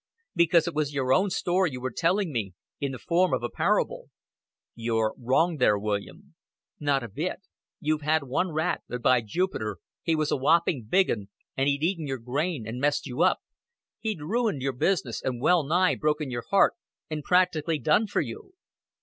[0.35, 3.51] Because it was your own story you were telling me, in the form of a
[3.51, 4.09] parable."
[4.73, 6.33] "You're wrong there, William."
[6.79, 7.41] "Not a bit.
[7.79, 11.83] You'd had one rat but, by Jupiter, he was a whooping big 'un, and he'd
[11.83, 13.41] eaten your grain, and messed you up
[13.99, 16.73] he'd ruined your business, and well nigh broken your heart,
[17.07, 18.53] and practically done for you."